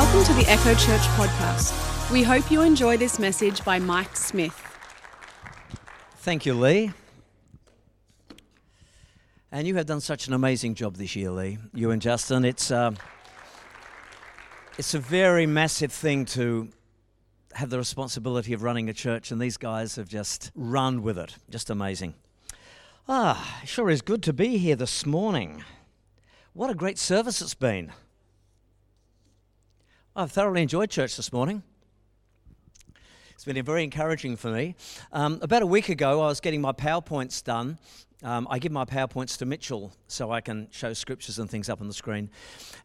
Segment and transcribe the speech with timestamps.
[0.00, 2.10] Welcome to the Echo Church podcast.
[2.10, 4.54] We hope you enjoy this message by Mike Smith.
[6.16, 6.92] Thank you, Lee.
[9.52, 11.58] And you have done such an amazing job this year, Lee.
[11.74, 12.46] You and Justin.
[12.46, 12.92] It's uh,
[14.78, 16.70] it's a very massive thing to
[17.52, 21.36] have the responsibility of running a church, and these guys have just run with it.
[21.50, 22.14] Just amazing.
[23.06, 25.62] Ah, sure is good to be here this morning.
[26.54, 27.92] What a great service it's been.
[30.20, 31.62] I've thoroughly enjoyed church this morning.
[33.30, 34.74] It's been very encouraging for me.
[35.12, 37.78] Um, about a week ago, I was getting my PowerPoints done.
[38.22, 41.80] Um, I give my PowerPoints to Mitchell so I can show scriptures and things up
[41.80, 42.28] on the screen.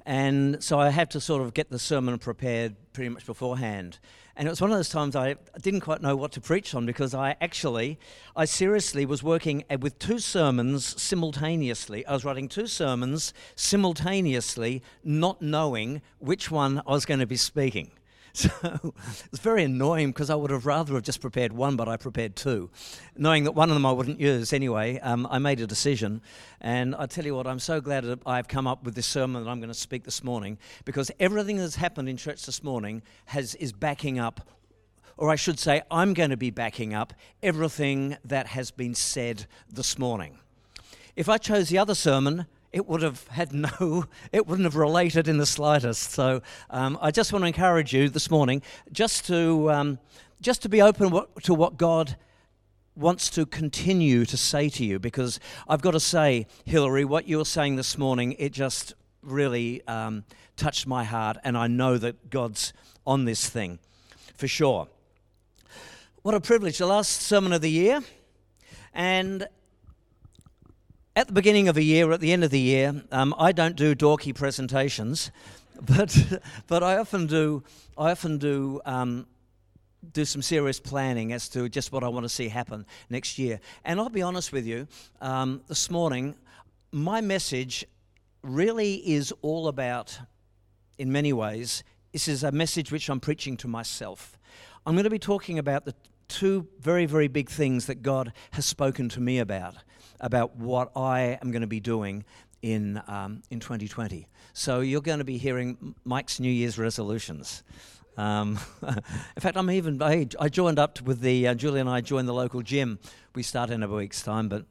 [0.06, 4.00] And so I had to sort of get the sermon prepared pretty much beforehand.
[4.38, 6.86] And it was one of those times I didn't quite know what to preach on
[6.86, 7.98] because I actually,
[8.36, 12.06] I seriously was working uh, with two sermons simultaneously.
[12.06, 17.38] I was writing two sermons simultaneously, not knowing which one I was going to be
[17.38, 17.92] speaking.
[18.46, 18.94] So
[19.32, 22.36] it's very annoying because I would have rather have just prepared one, but I prepared
[22.36, 22.70] two.
[23.16, 26.22] Knowing that one of them I wouldn't use anyway, um, I made a decision.
[26.60, 29.44] And I tell you what, I'm so glad that I've come up with this sermon
[29.44, 33.04] that I'm going to speak this morning because everything that's happened in church this morning
[33.26, 34.42] has, is backing up
[35.18, 39.46] or I should say, I'm going to be backing up everything that has been said
[39.72, 40.40] this morning.
[41.16, 45.30] If I chose the other sermon, it would have had no, it wouldn't have related
[45.30, 46.12] in the slightest.
[46.12, 50.00] So um, I just want to encourage you this morning just to, um,
[50.42, 51.10] just to be open
[51.44, 52.18] to what God
[52.94, 57.38] wants to continue to say to you because I've got to say, Hillary, what you
[57.38, 60.26] were saying this morning, it just really um,
[60.58, 62.74] touched my heart, and I know that God's
[63.08, 63.80] on this thing
[64.36, 64.90] for sure.
[66.24, 68.02] What a privilege, the last sermon of the year.
[68.94, 69.48] And
[71.16, 73.76] at the beginning of a year, at the end of the year, um, I don't
[73.76, 75.32] do dorky presentations,
[75.82, 77.64] but but I often do.
[77.98, 78.82] I often do.
[78.86, 79.28] Um,
[80.14, 83.60] do some serious planning as to just what I want to see happen next year.
[83.84, 84.88] And I'll be honest with you,
[85.20, 86.36] um, this morning,
[86.92, 87.86] my message
[88.44, 90.20] really is all about,
[91.00, 94.38] in many ways, this is a message which I'm preaching to myself.
[94.86, 95.96] I'm going to be talking about the
[96.28, 99.76] two very, very big things that God has spoken to me about
[100.20, 102.26] about what I am going to be doing
[102.62, 104.28] in, um, in 2020.
[104.54, 107.64] So you're going to be hearing Mike's New Year's resolutions.
[108.18, 112.02] Um, in fact, I'm even, I, I joined up with the, uh, Julie and I
[112.02, 113.00] joined the local gym.
[113.36, 114.66] We start in a week's time, but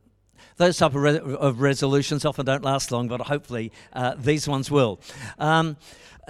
[0.56, 4.70] those type of, re- of resolutions often don't last long, but hopefully uh, these ones
[4.70, 5.00] will.
[5.38, 5.76] Um,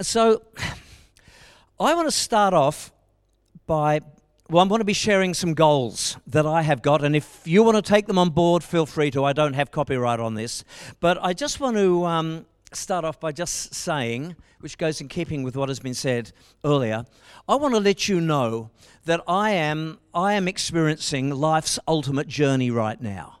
[0.01, 0.41] so
[1.79, 2.91] I want to start off
[3.65, 4.01] by
[4.47, 7.63] well, I'm going to be sharing some goals that I have got, and if you
[7.63, 9.23] want to take them on board, feel free to.
[9.23, 10.63] I don't have copyright on this.
[10.99, 15.41] But I just want to um, start off by just saying, which goes in keeping
[15.41, 16.31] with what has been said
[16.63, 17.05] earlier,
[17.49, 18.69] I want to let you know
[19.05, 23.39] that I am, I am experiencing life's ultimate journey right now.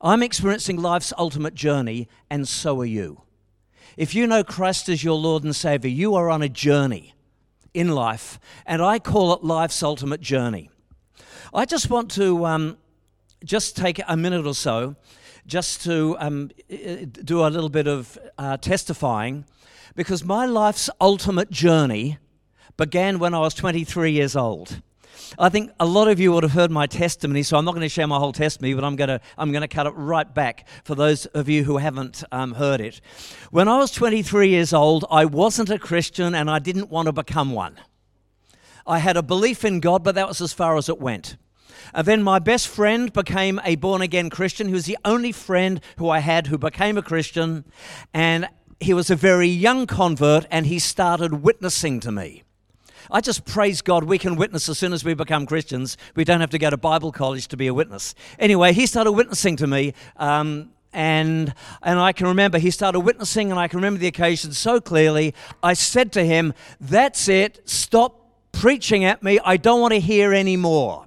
[0.00, 3.22] I'm experiencing life's ultimate journey, and so are you.
[3.96, 7.14] If you know Christ as your Lord and Savior, you are on a journey
[7.74, 10.70] in life, and I call it life's ultimate journey.
[11.52, 12.78] I just want to um,
[13.44, 14.96] just take a minute or so
[15.46, 19.44] just to um, do a little bit of uh, testifying
[19.94, 22.18] because my life's ultimate journey
[22.76, 24.80] began when I was 23 years old.
[25.38, 27.82] I think a lot of you would have heard my testimony, so I'm not going
[27.82, 30.32] to share my whole testimony, but I'm going to, I'm going to cut it right
[30.32, 33.00] back for those of you who haven't um, heard it.
[33.50, 37.12] When I was 23 years old, I wasn't a Christian and I didn't want to
[37.12, 37.78] become one.
[38.86, 41.36] I had a belief in God, but that was as far as it went.
[41.92, 44.68] And then my best friend became a born again Christian.
[44.68, 47.64] He was the only friend who I had who became a Christian.
[48.12, 48.48] And
[48.80, 52.42] he was a very young convert and he started witnessing to me.
[53.10, 55.96] I just praise God we can witness as soon as we become Christians.
[56.14, 58.14] We don't have to go to Bible college to be a witness.
[58.38, 59.94] Anyway, he started witnessing to me.
[60.16, 64.52] Um, and and I can remember he started witnessing, and I can remember the occasion
[64.52, 65.34] so clearly.
[65.62, 67.60] I said to him, "That's it.
[67.64, 69.40] Stop preaching at me.
[69.44, 71.06] I don't want to hear any more,"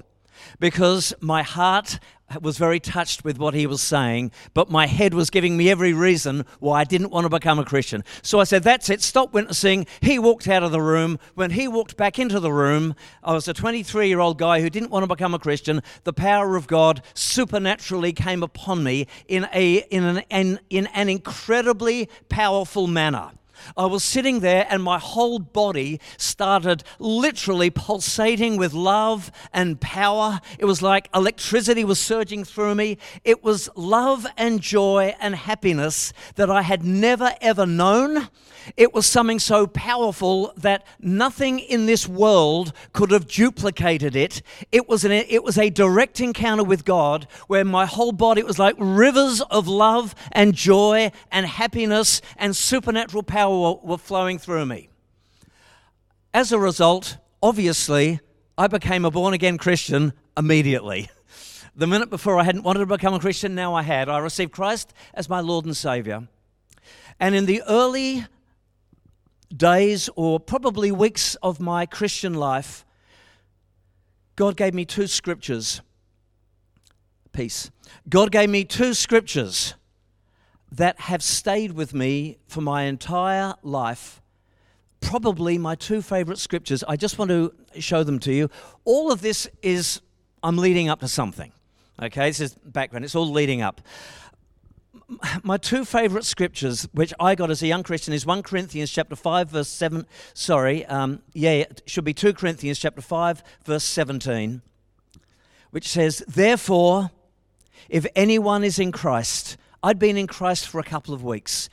[0.60, 2.00] because my heart
[2.42, 5.94] was very touched with what he was saying, but my head was giving me every
[5.94, 8.04] reason why I didn't want to become a Christian.
[8.22, 9.88] So I said, That's it, stop witnessing.
[10.02, 11.20] He walked out of the room.
[11.36, 14.70] When he walked back into the room, I was a 23 year old guy who
[14.70, 15.82] didn't want to become a Christian.
[16.04, 21.10] The power of God supernaturally came upon me in, a, in, an, in, in an
[21.10, 23.32] incredibly powerful manner.
[23.76, 30.40] I was sitting there and my whole body started literally pulsating with love and power.
[30.60, 32.98] It was like electricity was surging through me.
[33.24, 38.30] It was love and joy and happiness that I had never ever known.
[38.76, 44.42] It was something so powerful that nothing in this world could have duplicated it.
[44.72, 48.60] It was, an, it was a direct encounter with God where my whole body was
[48.60, 54.90] like rivers of love and joy and happiness and supernatural power were flowing through me.
[56.34, 58.20] As a result, obviously,
[58.58, 61.10] I became a born again Christian immediately.
[61.76, 64.10] The minute before I hadn't wanted to become a Christian, now I had.
[64.10, 66.28] I received Christ as my Lord and Savior.
[67.20, 68.26] And in the early
[69.56, 72.86] days or probably weeks of my Christian life,
[74.36, 75.82] God gave me two scriptures.
[77.32, 77.72] Peace.
[78.10, 79.74] God gave me two scriptures
[80.72, 84.22] that have stayed with me for my entire life.
[85.00, 86.84] Probably my two favorite scriptures.
[86.88, 88.50] I just want to show them to you.
[88.84, 90.02] All of this is,
[90.44, 91.52] I'm leading up to something.
[92.02, 93.82] Okay, this is background, it's all leading up
[95.44, 99.16] my two favorite scriptures, which I got as a young Christian, is 1 Corinthians chapter
[99.16, 100.06] 5, verse 7.
[100.34, 104.62] Sorry, um, yeah, it should be 2 Corinthians chapter 5, verse 17,
[105.72, 107.12] which says, Therefore,
[107.90, 111.70] if anyone is in Christ, I'd been in Christ for a couple of weeks.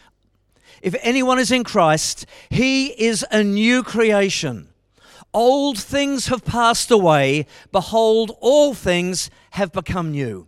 [0.80, 4.68] If anyone is in Christ, he is a new creation.
[5.32, 7.46] Old things have passed away.
[7.72, 10.46] Behold, all things have become new.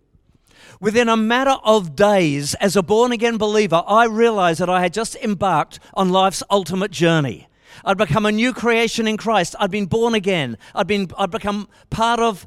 [0.80, 4.92] Within a matter of days, as a born again believer, I realized that I had
[4.92, 7.48] just embarked on life's ultimate journey.
[7.84, 9.54] I'd become a new creation in Christ.
[9.58, 10.58] I'd been born again.
[10.74, 12.46] I'd, been, I'd become part of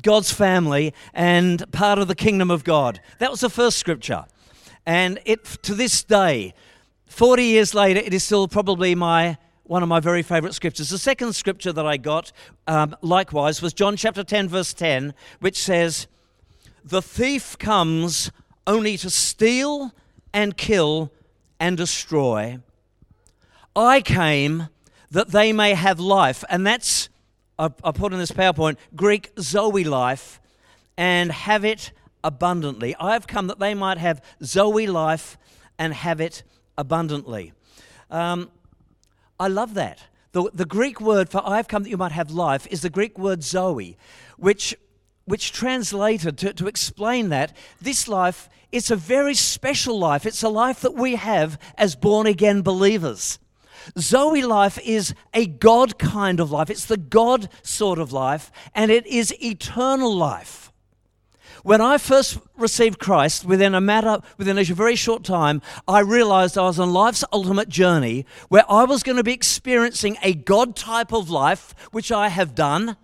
[0.00, 3.00] God's family and part of the kingdom of God.
[3.18, 4.24] That was the first scripture.
[4.86, 6.54] And it, to this day,
[7.06, 10.90] 40 years later, it is still probably my one of my very favorite scriptures.
[10.90, 12.32] The second scripture that I got,
[12.66, 16.08] um, likewise, was John chapter 10, verse 10, which says,
[16.84, 18.30] the thief comes
[18.66, 19.92] only to steal
[20.32, 21.12] and kill
[21.58, 22.58] and destroy.
[23.74, 24.68] I came
[25.10, 26.42] that they may have life.
[26.48, 27.08] And that's,
[27.58, 30.40] I, I put in this PowerPoint, Greek Zoe life,
[30.96, 31.92] and have it
[32.24, 32.94] abundantly.
[32.98, 35.36] I have come that they might have Zoe life
[35.78, 36.42] and have it
[36.78, 37.52] abundantly.
[38.10, 38.50] Um,
[39.38, 40.04] I love that.
[40.32, 43.18] The, the Greek word for I've come that you might have life is the Greek
[43.18, 43.98] word Zoe,
[44.38, 44.74] which
[45.24, 50.24] which translated to, to explain that this life it's a very special life.
[50.24, 53.38] It's a life that we have as born again believers.
[53.98, 56.70] Zoe life is a god kind of life.
[56.70, 60.72] It's the god sort of life and it is eternal life.
[61.62, 66.58] When I first received Christ, within a matter, within a very short time, I realized
[66.58, 70.74] I was on life's ultimate journey where I was going to be experiencing a God
[70.74, 72.96] type of life, which I have done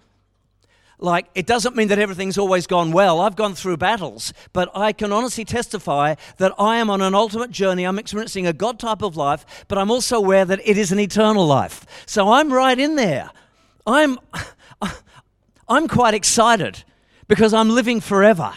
[0.99, 3.21] like it doesn't mean that everything's always gone well.
[3.21, 7.51] I've gone through battles, but I can honestly testify that I am on an ultimate
[7.51, 7.85] journey.
[7.85, 10.99] I'm experiencing a God type of life, but I'm also aware that it is an
[10.99, 11.87] eternal life.
[12.07, 13.31] So I'm right in there.
[13.87, 14.19] I'm
[15.69, 16.85] I'm quite excited
[17.29, 18.53] because I'm living forever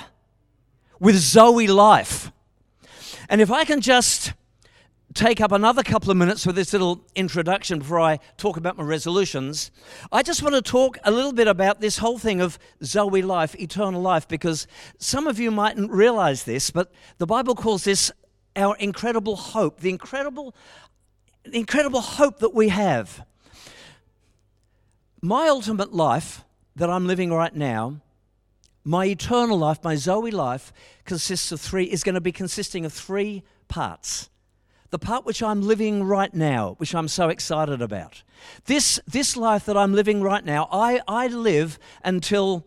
[1.00, 2.32] with Zoe life.
[3.30, 4.34] And if I can just
[5.14, 8.84] take up another couple of minutes for this little introduction before I talk about my
[8.84, 9.72] resolutions.
[10.12, 13.56] I just want to talk a little bit about this whole thing of Zoe life,
[13.60, 14.68] eternal life, because
[15.00, 18.12] some of you mightn't realize this, but the Bible calls this
[18.56, 20.56] our incredible hope, the incredible,
[21.52, 23.26] incredible hope that we have.
[25.22, 26.44] My ultimate life
[26.76, 28.02] that I'm living right now,
[28.84, 30.74] my eternal life, my Zoe life,
[31.06, 34.30] consists of three, is going to be consisting of three parts
[34.92, 38.24] the part which I'm living right now, which I'm so excited about.
[38.66, 42.66] This, this life that I'm living right now, I, I live until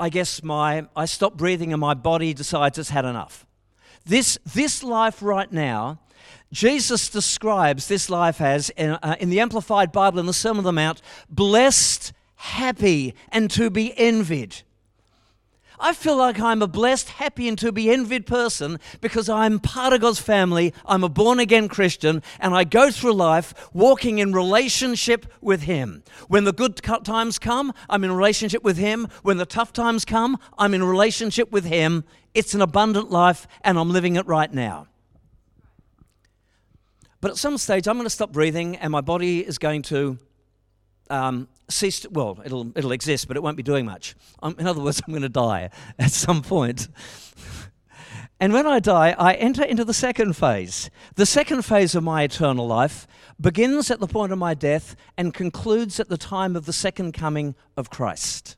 [0.00, 3.46] I guess my, I stop breathing and my body decides it's had enough.
[4.06, 6.00] This, this life right now,
[6.50, 10.64] Jesus describes this life as, in, uh, in the Amplified Bible, in the Sermon on
[10.64, 14.56] the Mount, blessed, happy, and to be envied.
[15.78, 19.92] I feel like I'm a blessed, happy, and to be envied person because I'm part
[19.92, 20.72] of God's family.
[20.86, 26.02] I'm a born again Christian, and I go through life walking in relationship with Him.
[26.28, 29.08] When the good times come, I'm in relationship with Him.
[29.22, 32.04] When the tough times come, I'm in relationship with Him.
[32.34, 34.86] It's an abundant life, and I'm living it right now.
[37.20, 40.18] But at some stage, I'm going to stop breathing, and my body is going to
[41.10, 44.14] um, cease to, well, it'll, it'll exist, but it won't be doing much.
[44.42, 46.88] Um, in other words, I'm going to die at some point.
[48.40, 50.90] And when I die, I enter into the second phase.
[51.14, 53.06] The second phase of my eternal life
[53.40, 57.12] begins at the point of my death and concludes at the time of the second
[57.12, 58.56] coming of Christ.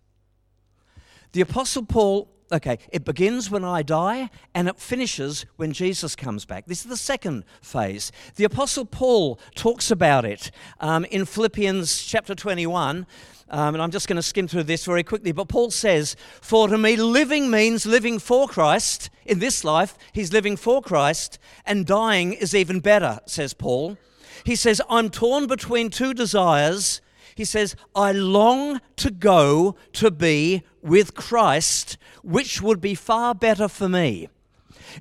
[1.33, 6.45] The Apostle Paul, okay, it begins when I die and it finishes when Jesus comes
[6.45, 6.67] back.
[6.67, 8.13] This is the second phase.
[8.37, 10.51] The Apostle Paul talks about it
[10.81, 13.07] um, in Philippians chapter 21.
[13.49, 15.31] Um, and I'm just going to skim through this very quickly.
[15.33, 19.09] But Paul says, For to me, living means living for Christ.
[19.25, 23.99] In this life, he's living for Christ, and dying is even better, says Paul.
[24.45, 27.01] He says, I'm torn between two desires.
[27.37, 33.69] He says, I long to go to be with Christ, which would be far better
[33.69, 34.29] for me.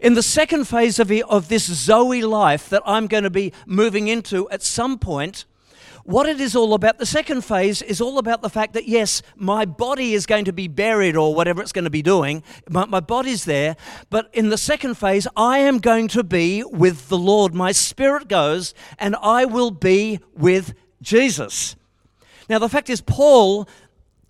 [0.02, 4.08] In the second phase of, of this Zoe life that I'm going to be moving
[4.08, 5.46] into at some point,
[6.04, 9.24] what it is all about, the second phase is all about the fact that, yes,
[9.36, 12.44] my body is going to be buried or whatever it's going to be doing.
[12.70, 13.76] My, my body's there.
[14.12, 17.56] But in the second phase, I am going to be with the Lord.
[17.56, 21.76] My spirit goes and I will be with Jesus.
[22.48, 23.68] Now, the fact is, Paul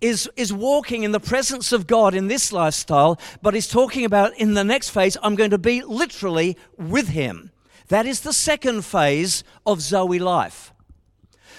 [0.00, 4.36] is, is walking in the presence of God in this lifestyle, but he's talking about
[4.36, 7.50] in the next phase, I'm going to be literally with him.
[7.88, 10.72] That is the second phase of Zoe life.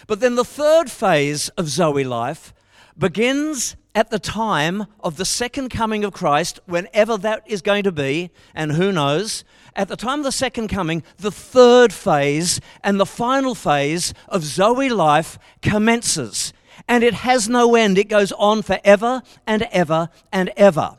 [0.08, 2.54] But then the third phase of Zoe life
[2.98, 7.92] begins at the time of the second coming of Christ, whenever that is going to
[7.92, 9.44] be, and who knows.
[9.76, 14.44] At the time of the second coming, the third phase and the final phase of
[14.44, 16.54] Zoe life commences.
[16.88, 20.98] And it has no end, it goes on forever and ever and ever.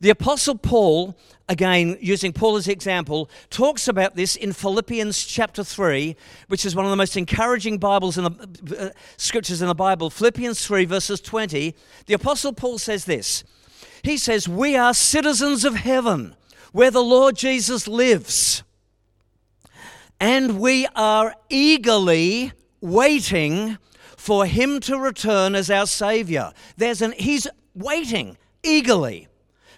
[0.00, 1.16] The Apostle Paul
[1.52, 6.16] again, using Paul as example, talks about this in Philippians chapter 3,
[6.48, 10.10] which is one of the most encouraging Bibles in the uh, scriptures in the Bible.
[10.10, 11.74] Philippians 3, verses 20.
[12.06, 13.44] The Apostle Paul says this
[14.02, 16.34] He says, We are citizens of heaven,
[16.72, 18.62] where the Lord Jesus lives,
[20.18, 23.78] and we are eagerly waiting
[24.22, 26.52] for him to return as our Savior.
[26.76, 29.26] There's an, he's waiting eagerly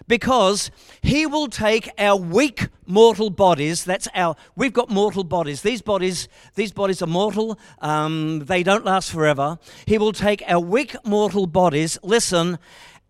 [0.07, 0.69] because
[1.01, 3.83] he will take our weak mortal bodies.
[3.83, 5.63] That's our we've got mortal bodies.
[5.63, 7.57] These bodies these bodies are mortal.
[7.79, 9.57] Um, they don't last forever.
[9.87, 12.59] He will take our weak mortal bodies listen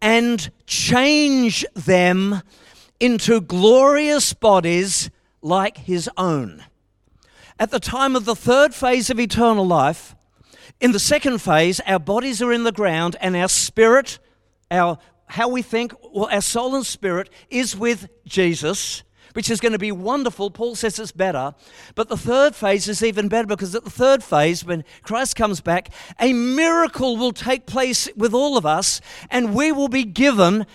[0.02, 2.44] and change them
[2.98, 5.10] into glorious bodies
[5.42, 6.64] like his own.
[7.60, 10.15] At the time of the third phase of eternal life
[10.80, 14.20] in the second phase our bodies are in the ground and our spirit
[14.72, 19.04] our how we think, well, our soul and spirit is with Jesus,
[19.34, 20.50] which is going to be wonderful.
[20.50, 21.54] Paul says it's better.
[21.96, 25.62] But the third phase is even better because at the third phase, when Christ comes
[25.62, 25.90] back,
[26.20, 30.66] a miracle will take place with all of us, and we will be given.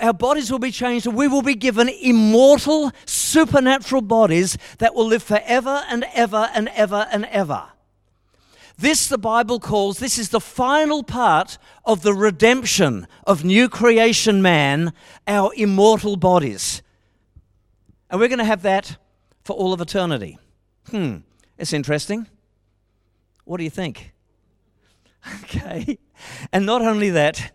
[0.00, 5.06] Our bodies will be changed, and we will be given immortal, supernatural bodies that will
[5.06, 7.69] live forever and ever and ever and ever.
[8.80, 14.40] This, the Bible calls, this is the final part of the redemption of new creation
[14.40, 14.94] man,
[15.26, 16.80] our immortal bodies.
[18.08, 18.96] And we're going to have that
[19.44, 20.38] for all of eternity.
[20.90, 21.18] Hmm,
[21.58, 22.26] it's interesting.
[23.44, 24.14] What do you think?
[25.44, 25.98] Okay.
[26.50, 27.52] And not only that,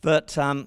[0.00, 0.66] but um,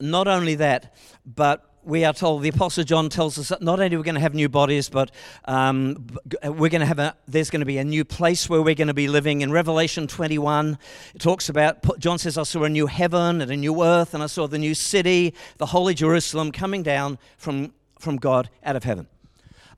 [0.00, 3.96] not only that, but we are told, the Apostle John tells us that not only
[3.96, 5.12] we're we going to have new bodies, but
[5.44, 6.08] um,
[6.42, 8.88] we're going to have a, there's going to be a new place where we're going
[8.88, 9.40] to be living.
[9.40, 10.78] In Revelation 21,
[11.14, 14.22] it talks about, John says, I saw a new heaven and a new earth, and
[14.22, 18.82] I saw the new city, the holy Jerusalem, coming down from, from God out of
[18.82, 19.06] heaven.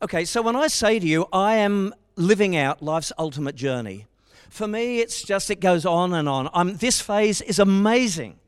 [0.01, 4.07] Okay, so when I say to you, I am living out life's ultimate journey,
[4.49, 6.49] for me, it's just, it goes on and on.
[6.55, 8.39] I'm, this phase is amazing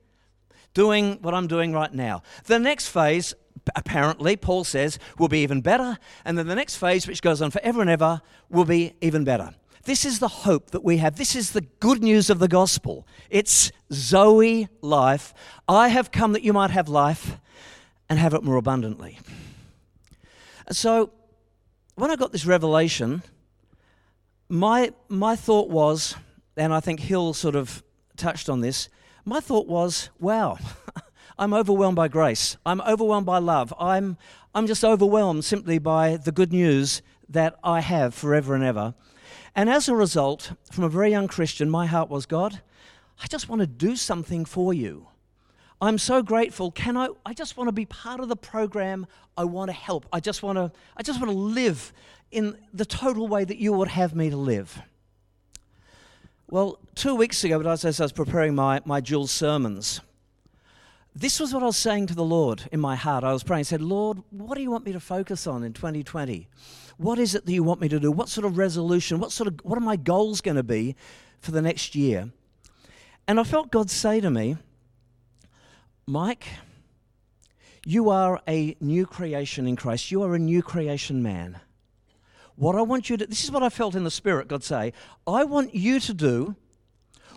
[0.74, 2.22] doing what I'm doing right now.
[2.44, 3.34] The next phase,
[3.76, 5.98] apparently, Paul says, will be even better.
[6.24, 9.54] And then the next phase, which goes on forever and ever, will be even better.
[9.84, 11.16] This is the hope that we have.
[11.16, 13.06] This is the good news of the gospel.
[13.30, 15.32] It's Zoe life.
[15.66, 17.38] I have come that you might have life
[18.08, 19.18] and have it more abundantly.
[20.70, 21.10] So,
[21.94, 23.22] when I got this revelation,
[24.48, 26.14] my, my thought was,
[26.56, 27.82] and I think Hill sort of
[28.16, 28.88] touched on this,
[29.24, 30.58] my thought was, wow,
[31.40, 32.58] I'm overwhelmed by grace.
[32.66, 33.72] I'm overwhelmed by love.
[33.80, 34.18] I'm,
[34.54, 38.94] I'm just overwhelmed simply by the good news that I have forever and ever.
[39.56, 42.60] And as a result, from a very young Christian, my heart was God,
[43.22, 45.06] I just want to do something for you.
[45.80, 46.70] I'm so grateful.
[46.70, 49.06] Can I I just want to be part of the program.
[49.34, 50.04] I want to help.
[50.12, 51.94] I just want to I just want to live
[52.30, 54.82] in the total way that you would have me to live.
[56.50, 60.00] Well, two weeks ago, as I was preparing my, my dual sermons,
[61.14, 63.24] this was what I was saying to the Lord in my heart.
[63.24, 65.72] I was praying, I said, Lord, what do you want me to focus on in
[65.72, 66.48] 2020?
[66.98, 68.12] What is it that you want me to do?
[68.12, 69.18] What sort of resolution?
[69.18, 70.96] What sort of what are my goals going to be
[71.40, 72.30] for the next year?
[73.26, 74.56] And I felt God say to me,
[76.06, 76.46] Mike,
[77.84, 80.10] you are a new creation in Christ.
[80.10, 81.60] You are a new creation man.
[82.56, 84.92] What I want you to this is what I felt in the spirit, God say,
[85.26, 86.56] I want you to do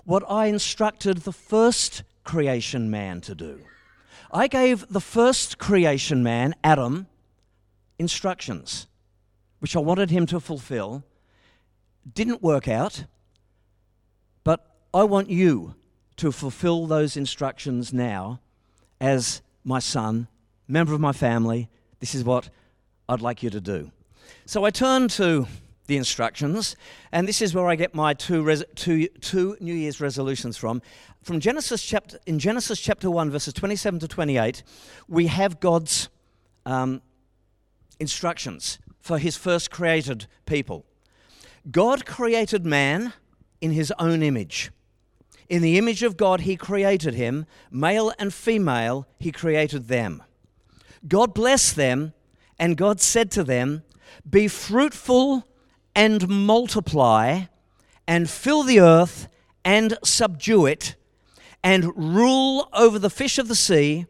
[0.04, 3.60] what I instructed the first creation man to do.
[4.32, 7.08] I gave the first creation man, Adam,
[8.00, 8.88] instructions,
[9.60, 11.04] which I wanted him to fulfill.
[12.12, 13.06] Didn't work out,
[14.44, 15.76] but I want you
[16.18, 18.40] to fulfill those instructions now
[19.00, 20.28] as my son,
[20.68, 21.70] member of my family.
[22.00, 22.50] This is what
[23.08, 23.92] I'd like you to do.
[24.46, 25.48] So I turn to
[25.88, 26.76] the instructions,
[27.12, 30.82] and this is where I get my two, res- two, two New Year's resolutions from.
[31.24, 34.64] From Genesis chapter, in Genesis chapter 1, verses 27 to 28,
[35.08, 36.10] we have God's
[36.66, 37.02] um,
[38.00, 40.86] instructions for his first created people.
[41.70, 43.14] God created man
[43.62, 44.72] in his own image.
[45.50, 50.24] In the image of God, he created him, male and female, he created them.
[51.08, 52.14] God blessed them,
[52.58, 53.84] and God said to them,
[54.30, 55.46] Be fruitful
[55.96, 57.44] and multiply,
[58.08, 59.28] and fill the earth
[59.64, 60.96] and subdue it,
[61.64, 64.06] and rule over the fish of the sea,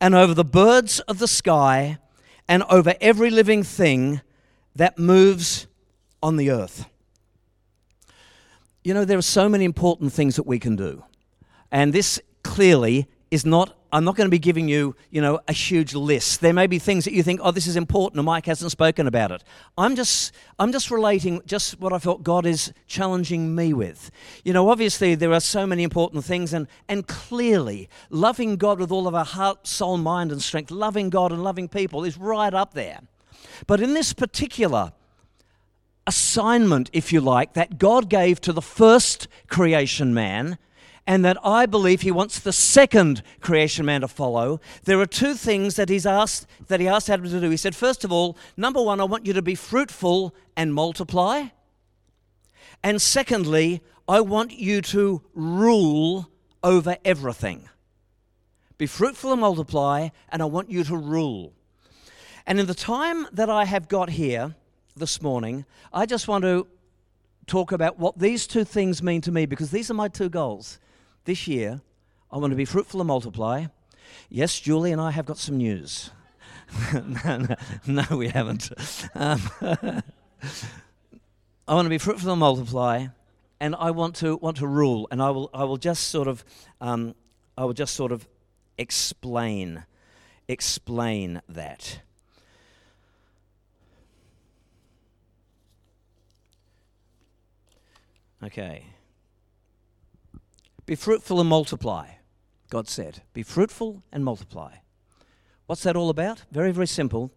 [0.00, 1.98] and over the birds of the sky,
[2.48, 4.20] and over every living thing
[4.74, 5.66] that moves
[6.22, 6.86] on the earth.
[8.82, 11.04] You know, there are so many important things that we can do.
[11.70, 15.52] And this clearly is not I'm not going to be giving you, you know, a
[15.52, 16.40] huge list.
[16.40, 19.06] There may be things that you think, oh, this is important, and Mike hasn't spoken
[19.06, 19.42] about it.
[19.78, 24.10] I'm just, I'm just relating just what I felt God is challenging me with.
[24.44, 28.92] You know, obviously there are so many important things, and and clearly loving God with
[28.92, 32.52] all of our heart, soul, mind, and strength, loving God and loving people is right
[32.52, 33.00] up there.
[33.66, 34.92] But in this particular
[36.06, 40.58] assignment, if you like, that God gave to the first creation man
[41.08, 44.60] and that I believe he wants the second creation man to follow.
[44.84, 47.48] There are two things that he's asked that he asked Adam to do.
[47.48, 51.46] He said, first of all, number one, I want you to be fruitful and multiply.
[52.84, 56.28] And secondly, I want you to rule
[56.62, 57.70] over everything.
[58.76, 61.54] Be fruitful and multiply, and I want you to rule.
[62.46, 64.54] And in the time that I have got here
[64.94, 66.66] this morning, I just want to
[67.46, 70.78] talk about what these two things mean to me because these are my two goals
[71.28, 71.82] this year,
[72.32, 73.66] I want to be fruitful and multiply.
[74.30, 76.10] Yes, Julie and I have got some news.
[77.86, 78.70] no, we haven't.
[79.14, 79.42] Um,
[81.68, 83.08] I want to be fruitful and multiply,
[83.60, 85.06] and I want to want to rule.
[85.10, 86.46] And I will I will just sort of
[86.80, 87.14] um,
[87.58, 88.26] I will just sort of
[88.78, 89.84] explain
[90.48, 92.00] explain that.
[98.42, 98.84] Okay.
[100.88, 102.12] Be fruitful and multiply,
[102.70, 103.20] God said.
[103.34, 104.76] Be fruitful and multiply.
[105.66, 106.44] What's that all about?
[106.50, 107.30] Very, very simple.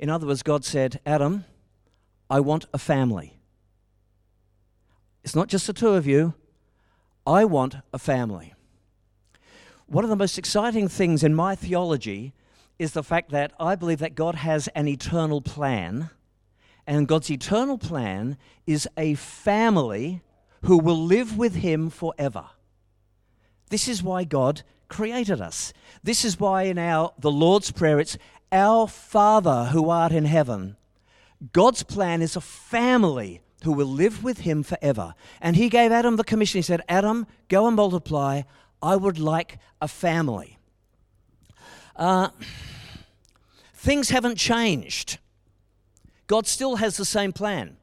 [0.00, 1.44] In other words, God said, Adam,
[2.28, 3.38] I want a family.
[5.22, 6.34] It's not just the two of you,
[7.24, 8.52] I want a family.
[9.86, 12.32] One of the most exciting things in my theology
[12.80, 16.10] is the fact that I believe that God has an eternal plan,
[16.84, 20.20] and God's eternal plan is a family
[20.64, 22.46] who will live with Him forever.
[23.68, 25.72] This is why God created us.
[26.02, 28.18] This is why in our the Lord's prayer it's
[28.50, 30.76] our Father who art in heaven.
[31.52, 35.14] God's plan is a family who will live with him forever.
[35.40, 36.58] And he gave Adam the commission.
[36.58, 38.42] He said, Adam, go and multiply.
[38.80, 40.58] I would like a family.
[41.96, 42.28] Uh,
[43.74, 45.18] things haven't changed.
[46.26, 47.76] God still has the same plan.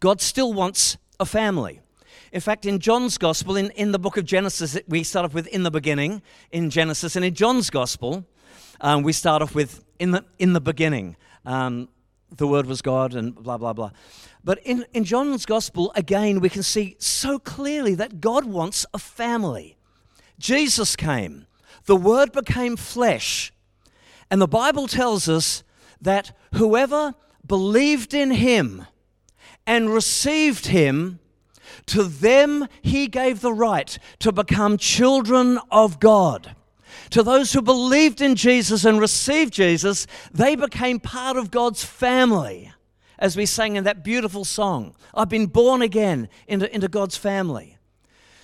[0.00, 1.80] God still wants a family.
[2.32, 5.46] In fact, in John's Gospel, in, in the book of Genesis, we start off with
[5.48, 7.16] in the beginning in Genesis.
[7.16, 8.24] And in John's Gospel,
[8.80, 11.16] um, we start off with in the, in the beginning.
[11.44, 11.88] Um,
[12.34, 13.90] the Word was God and blah, blah, blah.
[14.42, 18.98] But in, in John's Gospel, again, we can see so clearly that God wants a
[18.98, 19.76] family.
[20.38, 21.46] Jesus came,
[21.86, 23.52] the Word became flesh.
[24.30, 25.62] And the Bible tells us
[26.00, 27.14] that whoever
[27.46, 28.86] believed in Him
[29.66, 31.20] and received Him
[31.86, 36.54] to them he gave the right to become children of God.
[37.10, 42.72] To those who believed in Jesus and received Jesus, they became part of God's family.
[43.18, 47.78] As we sang in that beautiful song, I've been born again into, into God's family.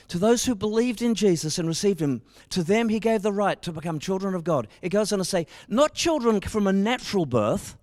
[0.08, 3.60] To those who believed in Jesus and received him, to them he gave the right
[3.62, 4.68] to become children of God.
[4.80, 7.76] It goes on to say, not children from a natural birth,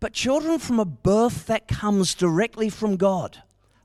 [0.00, 3.42] but children from a birth that comes directly from God.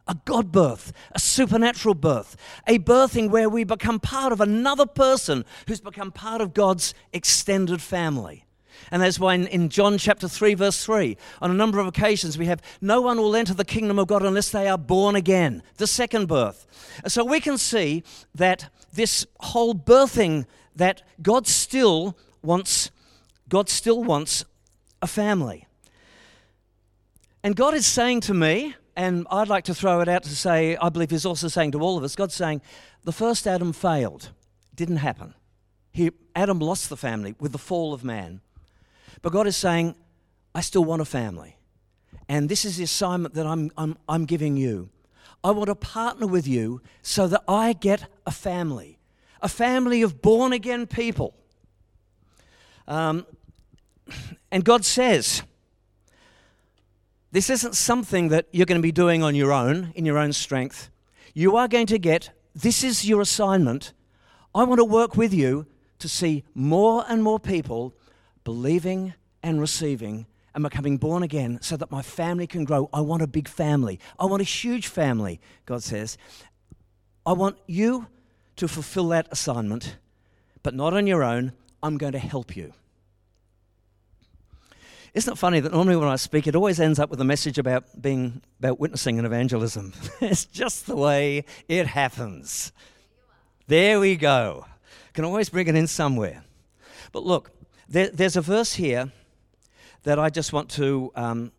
[0.08, 5.43] A God birth, a supernatural birth, a birthing where we become part of another person
[5.67, 8.46] who's become part of God's extended family.
[8.91, 12.38] And that's why in, in, John chapter 3, verse 3, on a number of occasions
[12.38, 15.63] we have, No one will enter the kingdom of God unless they are born again,
[15.78, 16.65] the second birth.
[17.08, 18.04] So we can see
[18.36, 22.91] that this whole birthing, that God still wants,
[23.50, 24.46] God still wants
[25.02, 25.65] a family.
[27.43, 30.76] And God is saying to me, and I'd like to throw it out to say,
[30.76, 32.62] I believe He's also saying to all of us, God's saying,
[33.04, 34.32] the first Adam failed,
[34.74, 35.36] didn't happen.
[35.92, 38.42] He, Adam lost the family with the fall of man.
[39.22, 39.96] But God is saying,
[40.56, 41.58] I still want a family.
[42.28, 44.90] And this is the assignment that I'm, I'm, I'm giving you.
[45.44, 48.98] I want to partner with you so that I get a family,
[49.44, 51.36] a family of born again people.
[52.88, 53.28] Um,
[54.52, 55.44] and God says,
[57.32, 60.34] this isn't something that you're going to be doing on your own, in your own
[60.34, 60.90] strength.
[61.34, 63.94] You are going to get, this is your assignment.
[64.56, 65.66] I want to work with you
[66.00, 67.94] to see more and more people
[68.44, 69.13] believing
[69.44, 72.90] and receiving and becoming born again so that my family can grow.
[72.94, 74.00] I want a big family.
[74.18, 76.18] I want a huge family, God says.
[77.26, 78.08] I want you
[78.56, 79.98] to fulfill that assignment,
[80.63, 81.52] but not on your own.
[81.84, 82.74] I'm going to help you.
[85.17, 87.58] Isn't it funny that normally when I speak, it always ends up with a message
[87.58, 89.91] about being about witnessing and evangelism?
[90.21, 92.71] it's just the way it happens.
[93.65, 94.67] There we go.
[95.13, 96.43] Can always bring it in somewhere.
[97.12, 97.49] But look,
[97.89, 99.12] there, there's a verse here
[100.03, 101.51] that I just want to, um,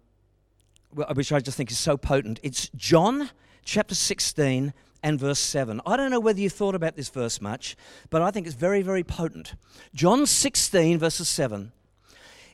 [1.14, 2.38] which I just think is so potent.
[2.44, 3.28] It's John
[3.64, 5.80] chapter 16 and verse 7.
[5.84, 7.74] I don't know whether you thought about this verse much,
[8.08, 9.54] but I think it's very, very potent.
[9.94, 11.72] John 16, verses 7.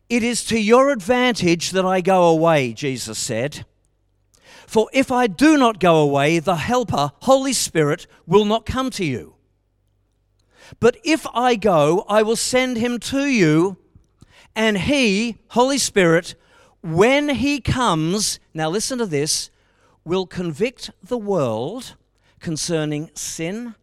[0.09, 3.65] It is to your advantage that I go away, Jesus said.
[4.67, 9.05] For if I do not go away, the Helper, Holy Spirit, will not come to
[9.05, 9.35] you.
[10.81, 13.77] But if I go, I will send him to you,
[14.57, 16.35] and he, Holy Spirit,
[16.83, 19.51] when he comes, now listen to this,
[20.05, 21.97] will convict the world
[22.41, 23.75] concerning sin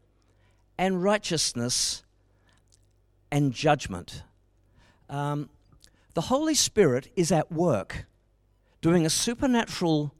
[0.78, 2.04] and righteousness
[3.32, 4.24] and judgment.
[5.10, 5.50] Um,
[6.14, 8.06] the Holy Spirit is at work
[8.82, 10.14] doing a supernatural,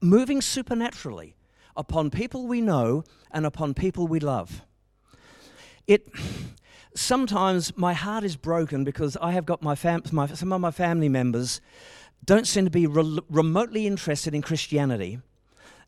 [0.00, 1.34] moving supernaturally
[1.76, 4.62] upon people we know and upon people we love
[5.88, 6.06] it
[6.94, 10.70] sometimes my heart is broken because I have got my, fam- my some of my
[10.70, 11.60] family members
[12.24, 15.20] don't seem to be re- remotely interested in Christianity.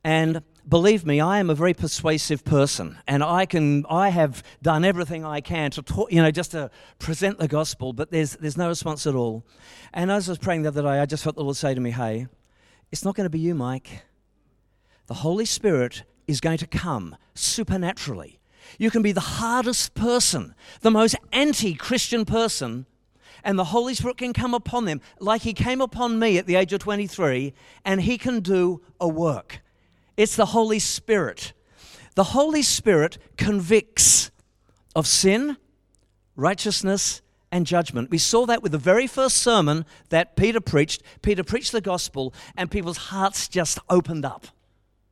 [0.03, 4.85] And believe me, I am a very persuasive person, and I can I have done
[4.85, 8.57] everything I can to talk, you know, just to present the gospel, but there's there's
[8.57, 9.45] no response at all.
[9.93, 11.81] And as I was praying the other day, I just felt the Lord say to
[11.81, 12.27] me, "Hey,
[12.91, 14.03] it's not going to be you, Mike.
[15.07, 18.41] The Holy Spirit is going to come supernaturally
[18.79, 22.87] you can be the hardest person, the most anti Christian person,
[23.43, 26.57] and the Holy Spirit can come upon them like He came upon me at the
[26.57, 29.63] age of 23, and He can do a work.
[30.17, 31.53] It's the Holy Spirit.
[32.15, 34.31] The Holy Spirit convicts
[34.95, 35.57] of sin,
[36.37, 38.11] righteousness, and judgment.
[38.11, 41.03] We saw that with the very first sermon that Peter preached.
[41.23, 44.47] Peter preached the gospel, and people's hearts just opened up.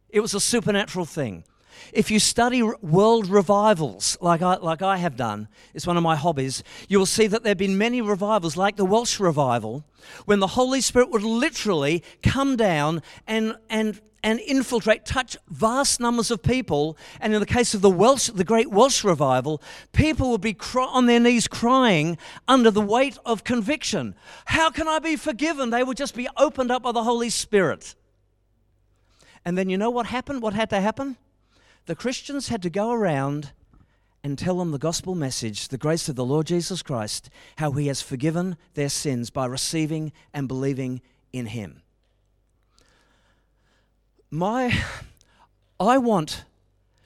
[0.09, 1.45] It was a supernatural thing.
[1.93, 6.17] If you study world revivals, like I, like I have done, it's one of my
[6.17, 9.85] hobbies, you will see that there have been many revivals, like the Welsh revival,
[10.25, 16.31] when the Holy Spirit would literally come down and, and, and infiltrate, touch vast numbers
[16.31, 16.97] of people.
[17.21, 20.85] And in the case of the Welsh, the Great Welsh Revival, people would be cry-
[20.85, 24.15] on their knees crying under the weight of conviction.
[24.47, 25.71] How can I be forgiven?
[25.71, 27.95] They would just be opened up by the Holy Spirit.
[29.45, 30.43] And then you know what happened?
[30.43, 31.17] What had to happen?
[31.89, 33.53] the Christians had to go around
[34.23, 37.87] and tell them the gospel message, the grace of the Lord Jesus Christ, how he
[37.87, 41.01] has forgiven their sins by receiving and believing
[41.33, 41.81] in him.
[44.31, 44.85] My
[45.81, 46.45] I want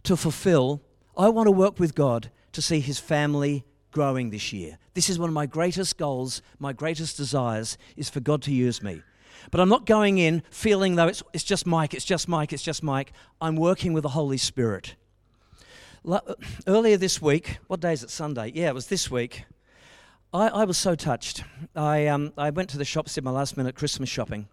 [0.02, 0.82] to fulfill,
[1.16, 4.78] I want to work with God to see his family growing this year.
[4.94, 8.82] This is one of my greatest goals, my greatest desires is for God to use
[8.82, 9.02] me.
[9.52, 12.62] But I'm not going in feeling though it's, it's just Mike, it's just Mike, it's
[12.62, 13.12] just Mike.
[13.40, 14.96] I'm working with the Holy Spirit.
[16.66, 18.10] Earlier this week, what day is it?
[18.10, 18.50] Sunday.
[18.52, 19.44] Yeah, it was this week.
[20.34, 21.44] I, I was so touched.
[21.76, 24.48] I, um, I went to the shops, did my last minute Christmas shopping.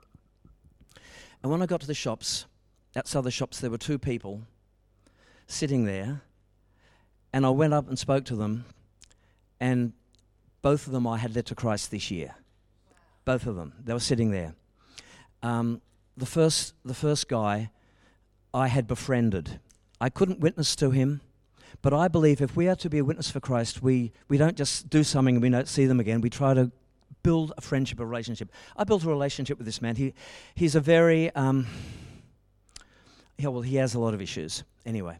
[1.41, 2.45] And when I got to the shops,
[2.95, 4.43] outside the shops, there were two people
[5.47, 6.21] sitting there,
[7.33, 8.65] and I went up and spoke to them,
[9.59, 9.93] and
[10.61, 12.35] both of them I had led to Christ this year.
[13.25, 13.73] Both of them.
[13.83, 14.55] They were sitting there.
[15.43, 15.81] Um,
[16.17, 17.69] the, first, the first guy
[18.53, 19.59] I had befriended.
[20.01, 21.21] I couldn't witness to him,
[21.81, 24.57] but I believe if we are to be a witness for Christ, we, we don't
[24.57, 26.21] just do something and we don't see them again.
[26.21, 26.71] We try to
[27.23, 28.51] build a friendship, a relationship.
[28.75, 29.95] I built a relationship with this man.
[29.95, 30.13] He,
[30.55, 31.67] he's a very, um,
[33.39, 35.17] yeah, well, he has a lot of issues anyway.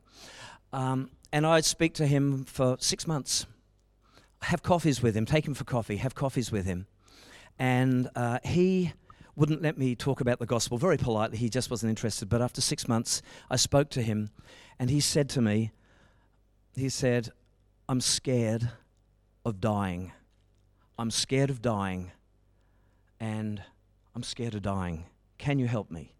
[0.73, 3.45] Um, and I'd speak to him for six months,
[4.41, 6.86] have coffees with him, take him for coffee, have coffees with him.
[7.58, 8.91] And uh, he
[9.38, 11.38] wouldn't let me talk about the gospel very politely.
[11.38, 12.27] He just wasn't interested.
[12.27, 14.32] But after six months, I spoke to him,
[14.77, 15.71] and he said to me,
[16.75, 17.29] he said,
[17.88, 18.69] I'm scared
[19.45, 20.12] of dying.
[20.97, 22.12] I'm scared of dying,
[23.17, 23.62] and
[24.13, 25.05] I'm scared of dying.
[25.38, 26.15] Can you help me?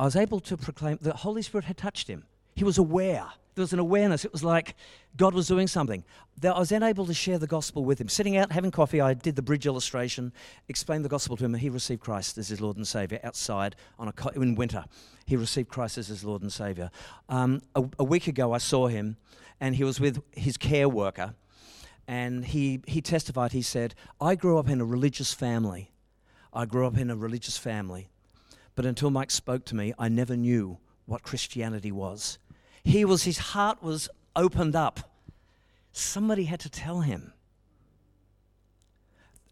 [0.00, 2.24] I was able to proclaim the Holy Spirit had touched him.
[2.56, 4.24] He was aware there was an awareness.
[4.24, 4.74] It was like
[5.18, 6.02] God was doing something.
[6.42, 8.08] I was then able to share the gospel with him.
[8.08, 10.32] Sitting out having coffee, I did the bridge illustration,
[10.68, 13.76] explained the gospel to him, and he received Christ as his Lord and Savior outside
[13.98, 14.84] on a co- in winter.
[15.26, 16.90] He received Christ as his Lord and Savior.
[17.28, 19.16] Um, a, a week ago, I saw him,
[19.60, 21.34] and he was with his care worker,
[22.08, 23.52] and he, he testified.
[23.52, 25.90] He said, I grew up in a religious family.
[26.54, 28.08] I grew up in a religious family.
[28.74, 32.38] But until Mike spoke to me, I never knew what Christianity was.
[32.84, 35.10] He was, his heart was opened up.
[35.92, 37.32] Somebody had to tell him.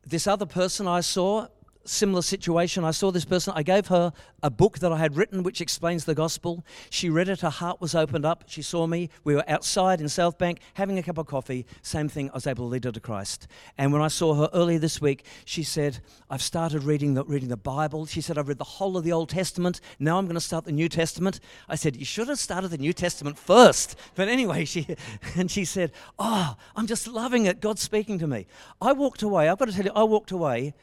[0.06, 1.48] This other person I saw,
[1.88, 2.84] similar situation.
[2.84, 6.04] I saw this person, I gave her a book that I had written which explains
[6.04, 6.64] the gospel.
[6.90, 8.44] She read it, her heart was opened up.
[8.46, 9.10] She saw me.
[9.24, 11.66] We were outside in South Bank having a cup of coffee.
[11.82, 13.48] Same thing, I was able to lead her to Christ.
[13.76, 17.48] And when I saw her earlier this week, she said, I've started reading the, reading
[17.48, 18.06] the Bible.
[18.06, 19.80] She said, I've read the whole of the Old Testament.
[19.98, 21.40] Now I'm going to start the New Testament.
[21.68, 23.96] I said, You should have started the New Testament first.
[24.14, 24.86] But anyway, she,
[25.36, 27.60] and she said, Oh, I'm just loving it.
[27.60, 28.46] God's speaking to me.
[28.80, 29.48] I walked away.
[29.48, 30.74] I've got to tell you, I walked away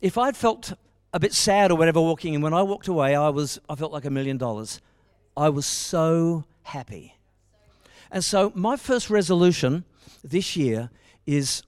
[0.00, 0.72] if I'd felt
[1.12, 3.92] a bit sad or whatever walking in, when I walked away, I, was, I felt
[3.92, 4.80] like a million dollars.
[5.36, 7.14] I was so happy.
[8.10, 9.84] And so, my first resolution
[10.22, 10.90] this year
[11.26, 11.62] is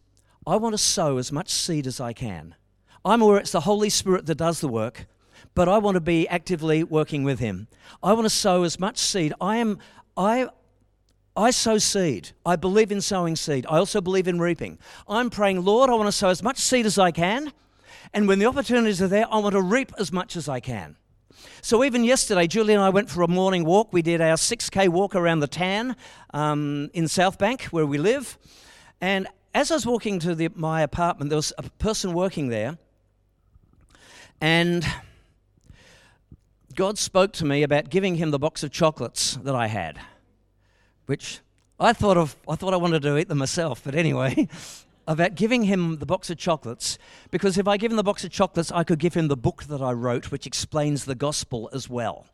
[0.47, 2.55] I want to sow as much seed as I can.
[3.05, 5.07] I'm aware it's the Holy Spirit that does the work,
[5.55, 7.69] but I want to be actively working with Him.
[8.03, 9.33] I want to sow as much seed.
[9.41, 9.79] I am,
[10.17, 10.49] I,
[11.37, 12.31] I sow seed.
[12.47, 13.67] I believe in sowing seed.
[13.69, 14.79] I also believe in reaping.
[15.09, 17.53] I'm praying, Lord, I want to sow as much seed as I can.
[18.13, 20.97] And when the opportunities are there, I want to reap as much as I can.
[21.61, 23.93] So even yesterday, Julie and I went for a morning walk.
[23.93, 25.97] We did our 6K walk around the Tan
[26.33, 28.39] um, in South Bank, where we live.
[29.01, 32.79] And as I was walking to the, my apartment, there was a person working there.
[34.41, 34.87] And
[36.75, 39.99] God spoke to me about giving him the box of chocolates that I had,
[41.07, 41.41] which
[41.81, 42.37] I thought of.
[42.49, 44.49] I thought I wanted to eat them myself, but anyway,
[45.09, 46.99] about giving him the box of chocolates
[47.31, 49.65] because if I give him the box of chocolates, I could give him the book
[49.65, 52.27] that I wrote, which explains the gospel as well.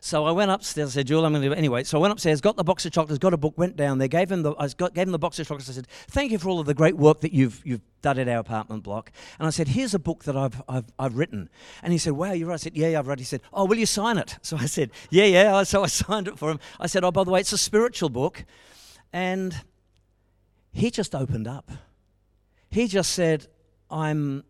[0.00, 0.90] So I went upstairs.
[0.90, 2.64] I said, "Jules, I'm going to do it anyway." So I went upstairs, got the
[2.64, 5.06] box of chocolates, got a book, went down there, gave him the, I got, gave
[5.06, 5.68] him the box of chocolates.
[5.68, 8.28] I said, "Thank you for all of the great work that you've you've done at
[8.28, 11.50] our apartment block." And I said, "Here's a book that I've I've, I've written."
[11.82, 13.64] And he said, "Wow, you're right." I said, "Yeah, yeah, I've read." He said, "Oh,
[13.64, 16.60] will you sign it?" So I said, "Yeah, yeah." So I signed it for him.
[16.78, 18.44] I said, "Oh, by the way, it's a spiritual book,"
[19.12, 19.62] and
[20.72, 21.72] he just opened up.
[22.70, 23.46] He just said,
[23.90, 24.44] I'm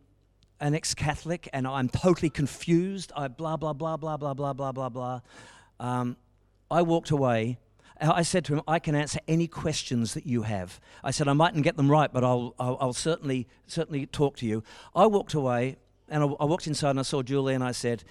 [0.60, 3.12] an ex Catholic and I'm totally confused.
[3.16, 5.20] I blah, blah, blah, blah, blah, blah, blah, blah, blah.
[5.78, 6.16] Um,
[6.70, 7.58] I walked away.
[8.00, 10.80] I said to him, I can answer any questions that you have.
[11.02, 14.46] I said, I mightn't get them right, but I'll, I'll, I'll certainly, certainly talk to
[14.46, 14.62] you.
[14.94, 15.76] I walked away
[16.08, 18.04] and I, I walked inside and I saw Julie and I said,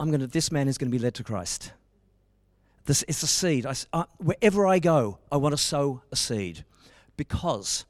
[0.00, 1.72] I'm gonna, this man is going to be led to Christ.
[2.86, 3.66] This, it's a seed.
[3.66, 6.64] I, I, wherever I go, I want to sow a seed
[7.16, 7.84] because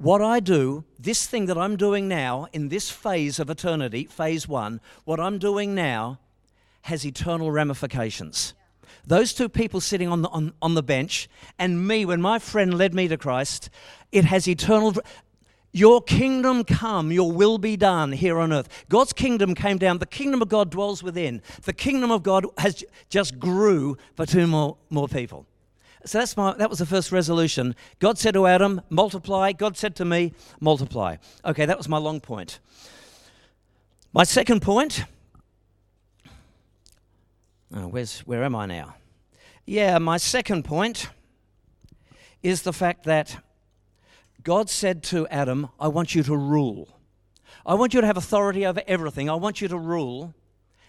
[0.00, 4.48] what I do, this thing that I'm doing now in this phase of eternity, phase
[4.48, 6.18] one, what I'm doing now
[6.82, 8.54] has eternal ramifications.
[9.06, 12.78] Those two people sitting on the, on, on the bench, and me, when my friend
[12.78, 13.68] led me to Christ,
[14.10, 14.94] it has eternal.
[15.70, 18.86] Your kingdom come, your will be done here on earth.
[18.88, 19.98] God's kingdom came down.
[19.98, 21.42] The kingdom of God dwells within.
[21.64, 25.46] The kingdom of God has just grew for two more, more people.
[26.04, 27.76] So that's my, that was the first resolution.
[27.98, 29.52] God said to Adam, multiply.
[29.52, 31.16] God said to me, multiply.
[31.44, 32.58] Okay, that was my long point.
[34.12, 35.04] My second point.
[37.74, 38.94] Oh, where's, where am I now?
[39.66, 41.08] Yeah, my second point
[42.42, 43.36] is the fact that
[44.42, 46.88] God said to Adam, I want you to rule.
[47.64, 49.28] I want you to have authority over everything.
[49.28, 50.34] I want you to rule.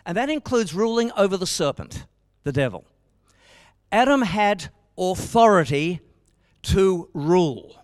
[0.06, 2.06] And that includes ruling over the serpent,
[2.44, 2.86] the devil.
[3.92, 6.02] Adam had authority
[6.64, 7.84] to rule.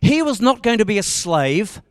[0.00, 1.82] He was not going to be a slave,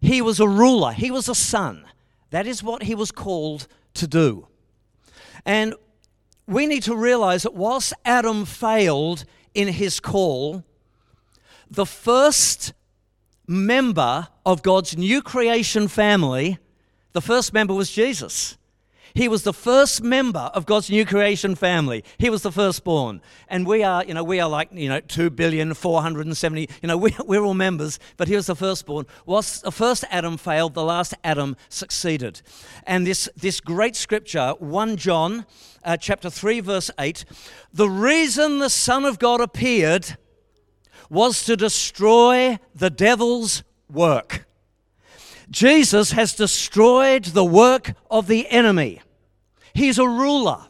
[0.00, 1.84] he was a ruler, he was a son.
[2.30, 4.48] That is what he was called to do.
[5.44, 5.74] And
[6.46, 10.64] we need to realize that whilst Adam failed in his call,
[11.70, 12.72] the first
[13.46, 16.58] member of God's new creation family,
[17.12, 18.56] the first member was Jesus.
[19.14, 22.04] He was the first member of God's new creation family.
[22.18, 23.20] He was the firstborn.
[23.48, 26.96] And we are, you know, we are like, you know, 2 billion, 470, you know,
[27.02, 29.06] we, we're all members, but he was the firstborn.
[29.26, 32.42] Whilst the first Adam failed, the last Adam succeeded.
[32.86, 35.46] And this, this great scripture, 1 John
[35.84, 37.24] uh, chapter 3, verse 8,
[37.72, 40.16] the reason the Son of God appeared
[41.10, 44.46] was to destroy the devil's work.
[45.52, 49.02] Jesus has destroyed the work of the enemy.
[49.74, 50.66] He's a ruler.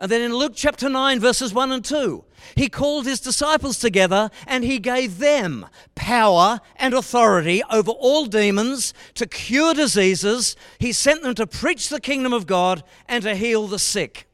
[0.00, 2.24] And then in Luke chapter 9, verses 1 and 2,
[2.56, 8.94] he called his disciples together and he gave them power and authority over all demons
[9.14, 10.56] to cure diseases.
[10.78, 14.26] He sent them to preach the kingdom of God and to heal the sick.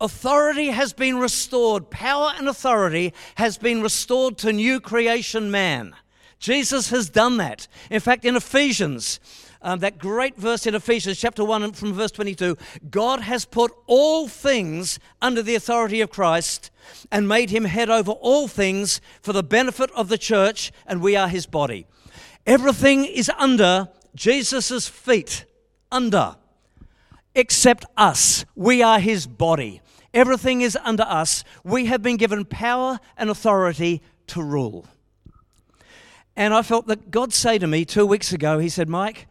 [0.00, 5.94] Authority has been restored, power and authority has been restored to new creation man.
[6.42, 7.68] Jesus has done that.
[7.88, 9.20] In fact, in Ephesians,
[9.62, 12.58] um, that great verse in Ephesians chapter 1 from verse 22
[12.90, 16.72] God has put all things under the authority of Christ
[17.12, 21.14] and made him head over all things for the benefit of the church, and we
[21.14, 21.86] are his body.
[22.44, 25.44] Everything is under Jesus' feet,
[25.92, 26.34] under,
[27.36, 28.44] except us.
[28.56, 29.80] We are his body.
[30.12, 31.44] Everything is under us.
[31.62, 34.86] We have been given power and authority to rule.
[36.36, 39.26] And I felt that God say to me two weeks ago, He said, Mike,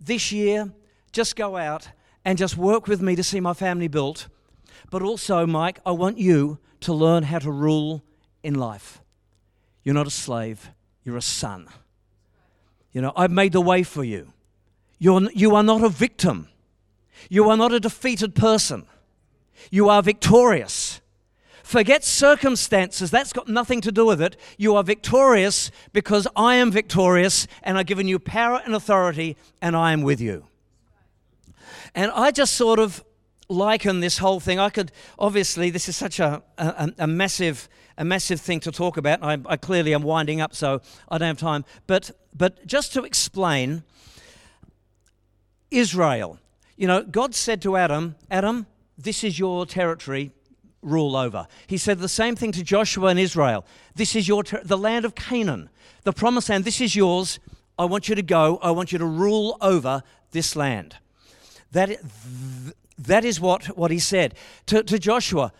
[0.00, 0.72] this year,
[1.12, 1.90] just go out
[2.24, 4.28] and just work with me to see my family built.
[4.90, 8.02] But also, Mike, I want you to learn how to rule
[8.42, 9.00] in life.
[9.82, 10.70] You're not a slave,
[11.04, 11.68] you're a son.
[12.92, 14.32] You know, I've made the way for you.
[14.98, 16.48] You're, you are not a victim,
[17.28, 18.86] you are not a defeated person.
[19.70, 21.00] You are victorious.
[21.66, 24.36] Forget circumstances, that's got nothing to do with it.
[24.56, 29.74] You are victorious because I am victorious and I've given you power and authority and
[29.74, 30.46] I am with you.
[31.92, 33.02] And I just sort of
[33.48, 34.60] liken this whole thing.
[34.60, 38.96] I could, obviously, this is such a, a, a massive a massive thing to talk
[38.96, 39.24] about.
[39.24, 41.64] I, I clearly am winding up, so I don't have time.
[41.88, 43.82] But, but just to explain,
[45.72, 46.38] Israel,
[46.76, 50.30] you know, God said to Adam, Adam, this is your territory
[50.82, 51.46] rule over.
[51.66, 53.64] He said the same thing to Joshua and Israel.
[53.94, 55.70] This is your ter- the land of Canaan,
[56.04, 56.64] the promised land.
[56.64, 57.38] This is yours.
[57.78, 58.58] I want you to go.
[58.62, 60.96] I want you to rule over this land.
[61.72, 61.98] That,
[62.98, 64.34] that is what, what he said
[64.66, 65.52] to, to Joshua.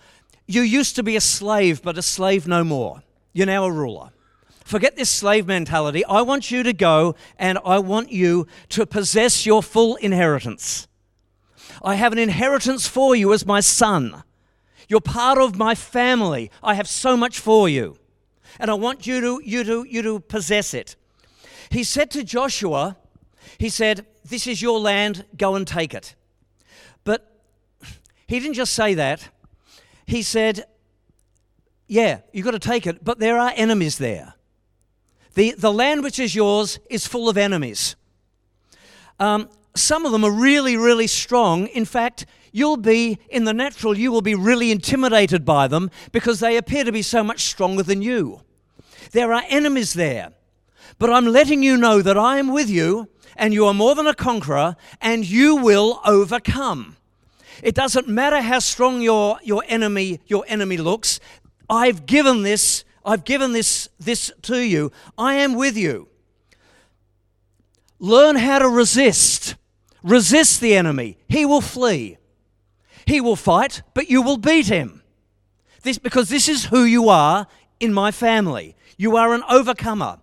[0.47, 3.03] You used to be a slave, but a slave no more.
[3.33, 4.11] You're now a ruler.
[4.65, 6.05] Forget this slave mentality.
[6.07, 10.89] I want you to go and I want you to possess your full inheritance.
[11.83, 14.23] I have an inheritance for you as my son.
[14.89, 16.51] You're part of my family.
[16.63, 17.99] I have so much for you.
[18.59, 20.97] And I want you to, you to, you to possess it.
[21.71, 22.97] He said to Joshua,
[23.59, 26.15] He said, This is your land, go and take it.
[27.05, 27.31] But
[28.27, 29.29] he didn't just say that.
[30.07, 30.65] He said,
[31.87, 34.35] Yeah, you've got to take it, but there are enemies there.
[35.35, 37.95] The, the land which is yours is full of enemies.
[39.19, 41.67] Um, some of them are really, really strong.
[41.67, 42.25] In fact,
[42.57, 46.85] you'll be, in the natural, you will be really intimidated by them because they appear
[46.85, 48.41] to be so much stronger than you.
[49.13, 50.33] There are enemies there.
[50.99, 54.07] But I'm letting you know that I am with you and you are more than
[54.07, 56.97] a conqueror and you will overcome.
[57.63, 61.21] It doesn't matter how strong your, your enemy your enemy looks.
[61.69, 64.93] I've given this I've given this this to you.
[65.17, 66.09] I am with you.
[67.99, 69.57] Learn how to resist.
[70.03, 71.19] Resist the enemy.
[71.29, 72.19] He will flee.
[73.07, 75.03] He will fight, but you will beat him.
[75.83, 77.47] This, because this is who you are
[77.79, 78.77] in my family.
[78.99, 80.19] You are an overcomer.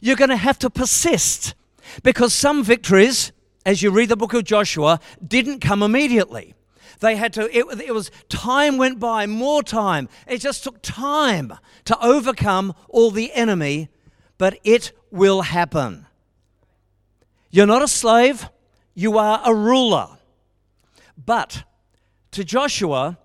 [0.00, 1.54] You're going to have to persist
[2.02, 3.32] because some victories,
[3.66, 6.54] as you read the book of Joshua, didn't come immediately.
[7.00, 10.08] They had to, it, it was time went by, more time.
[10.28, 11.52] It just took time
[11.86, 13.88] to overcome all the enemy,
[14.38, 16.06] but it will happen.
[17.50, 18.48] You're not a slave,
[18.94, 20.08] you are a ruler.
[21.24, 21.64] But
[22.32, 23.18] to Joshua,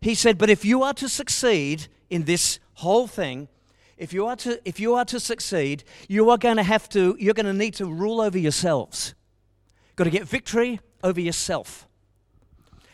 [0.00, 3.48] he said, But if you are to succeed in this whole thing,
[3.96, 7.16] if you are to, if you are to succeed, you are going to have to,
[7.20, 9.14] you're going to need to rule over yourselves.
[9.94, 11.86] Got to get victory over yourself.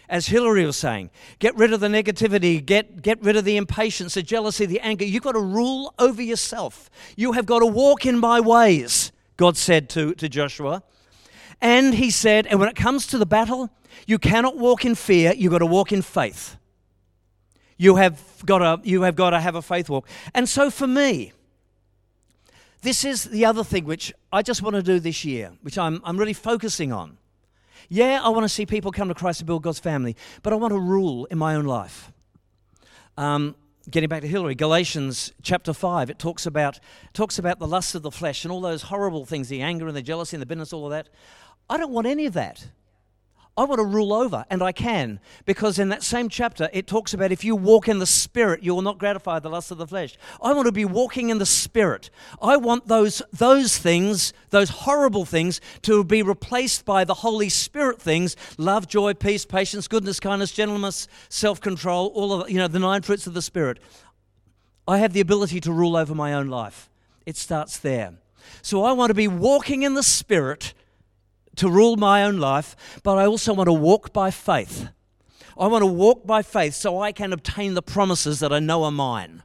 [0.09, 1.11] as Hillary was saying.
[1.39, 5.05] Get rid of the negativity, get, get rid of the impatience, the jealousy, the anger.
[5.05, 6.91] You've got to rule over yourself.
[7.17, 10.83] You have got to walk in my ways, God said to, to Joshua.
[11.61, 13.71] And he said, and when it comes to the battle,
[14.07, 16.57] you cannot walk in fear, you've got to walk in faith.
[17.77, 20.09] You have got to, you have, got to have a faith walk.
[20.35, 21.33] And so for me,
[22.83, 26.01] this is the other thing which I just want to do this year, which I'm,
[26.05, 27.19] I'm really focusing on.
[27.89, 30.57] Yeah, I want to see people come to Christ and build God's family, but I
[30.57, 32.13] want to rule in my own life.
[33.17, 33.57] Um,
[33.91, 36.79] getting back to Hillary, Galatians chapter 5, it talks about,
[37.15, 39.97] talks about the lust of the flesh and all those horrible things the anger and
[39.97, 41.09] the jealousy and the bitterness, all of that.
[41.71, 42.67] I don't want any of that.
[43.59, 47.13] I want to rule over, and I can, because in that same chapter it talks
[47.13, 49.87] about if you walk in the Spirit, you will not gratify the lust of the
[49.87, 50.17] flesh.
[50.41, 52.09] I want to be walking in the Spirit.
[52.41, 58.01] I want those, those things, those horrible things, to be replaced by the Holy Spirit
[58.01, 62.79] things love, joy, peace, patience, goodness, kindness, gentleness, self control, all of you know, the
[62.79, 63.81] nine fruits of the Spirit.
[64.87, 66.89] I have the ability to rule over my own life.
[67.27, 68.15] It starts there.
[68.63, 70.75] So I want to be walking in the Spirit
[71.59, 74.89] to rule my own life, but I also want to walk by faith.
[75.59, 78.85] I want to walk by faith so I can obtain the promises that I know
[78.85, 79.43] are mine.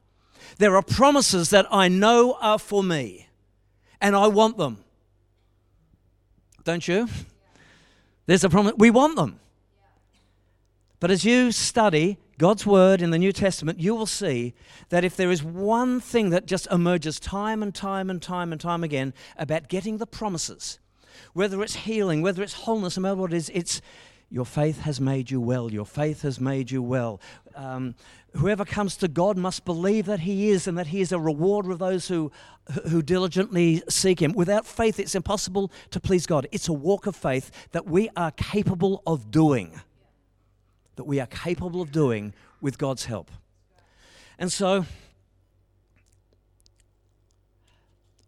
[0.58, 3.28] There are promises that I know are for me,
[4.00, 4.78] and I want them.
[6.62, 7.08] Don't you?
[8.26, 8.74] There's a promise.
[8.78, 9.40] We want them.
[11.00, 14.54] But as you study God's word in the New Testament, you will see
[14.88, 18.60] that if there is one thing that just emerges time and time and time and
[18.60, 20.78] time again about getting the promises,
[21.32, 23.80] whether it's healing, whether it's wholeness, no matter what it is, it's
[24.30, 25.70] your faith has made you well.
[25.70, 27.20] Your faith has made you well.
[27.54, 27.94] Um,
[28.36, 31.70] whoever comes to God must believe that He is and that He is a rewarder
[31.70, 32.32] of those who,
[32.88, 34.32] who diligently seek Him.
[34.32, 36.48] Without faith, it's impossible to please God.
[36.50, 39.80] It's a walk of faith that we are capable of doing.
[40.96, 43.30] That we are capable of doing with God's help.
[44.38, 44.84] And so,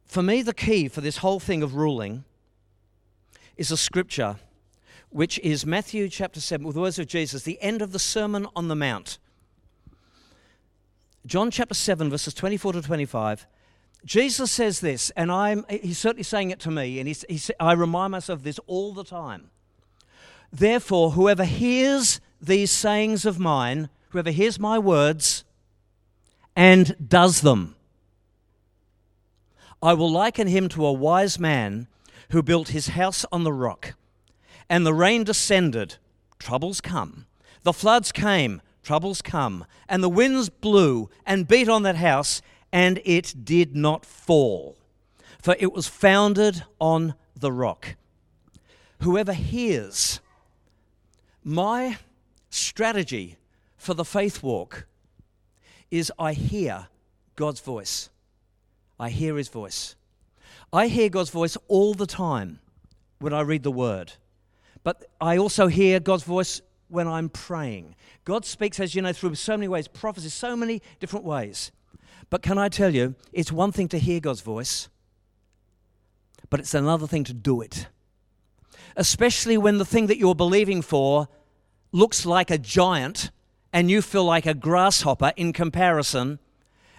[0.04, 2.24] for me, the key for this whole thing of ruling
[3.56, 4.36] is a scripture
[5.10, 8.46] which is Matthew chapter 7, with the words of Jesus, the end of the Sermon
[8.54, 9.18] on the Mount.
[11.24, 13.46] John chapter 7, verses 24 to 25.
[14.04, 17.72] Jesus says this, and I'm, he's certainly saying it to me, and he's, he's, I
[17.72, 19.50] remind myself of this all the time.
[20.52, 25.44] Therefore, whoever hears these sayings of mine, whoever hears my words
[26.54, 27.74] and does them,
[29.82, 31.88] I will liken him to a wise man
[32.30, 33.94] who built his house on the rock.
[34.68, 35.96] And the rain descended,
[36.38, 37.26] troubles come.
[37.62, 39.64] The floods came, troubles come.
[39.88, 44.76] And the winds blew and beat on that house, and it did not fall,
[45.40, 47.96] for it was founded on the rock.
[49.02, 50.20] Whoever hears
[51.44, 51.98] my
[52.50, 53.36] strategy
[53.76, 54.86] for the faith walk
[55.90, 56.88] is I hear
[57.36, 58.10] God's voice.
[58.98, 59.94] I hear his voice.
[60.72, 62.60] I hear God's voice all the time
[63.18, 64.12] when I read the Word,
[64.82, 67.94] but I also hear God's voice when I'm praying.
[68.24, 71.72] God speaks, as you know, through so many ways, prophecy, so many different ways.
[72.30, 74.88] But can I tell you, it's one thing to hear God's voice,
[76.50, 77.88] but it's another thing to do it.
[78.96, 81.28] Especially when the thing that you're believing for
[81.92, 83.30] looks like a giant
[83.72, 86.38] and you feel like a grasshopper in comparison